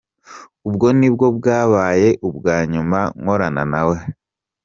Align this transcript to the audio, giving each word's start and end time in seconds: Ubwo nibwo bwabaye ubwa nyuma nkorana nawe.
Ubwo 0.67 0.87
nibwo 0.97 1.25
bwabaye 1.37 2.09
ubwa 2.29 2.55
nyuma 2.71 2.99
nkorana 3.21 3.63
nawe. 3.71 3.97